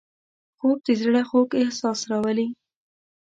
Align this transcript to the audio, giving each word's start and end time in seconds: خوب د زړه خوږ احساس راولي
خوب 0.57 0.77
د 0.87 0.89
زړه 1.01 1.21
خوږ 1.29 1.49
احساس 1.61 1.99
راولي 2.09 2.47